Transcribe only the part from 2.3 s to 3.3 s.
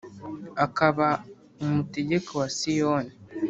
wa siyoni